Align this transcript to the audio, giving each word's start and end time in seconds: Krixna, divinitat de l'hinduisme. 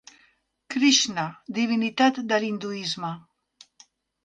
Krixna, 0.75 1.25
divinitat 1.59 2.19
de 2.33 2.41
l'hinduisme. 2.41 3.15